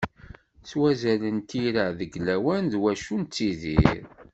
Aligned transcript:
S 0.69 0.71
wazal 0.79 1.21
n 1.35 1.37
tira 1.49 1.85
deg 1.99 2.13
lawan 2.27 2.63
deg 2.71 2.81
wacu 2.83 3.15
nettidir. 3.21 4.01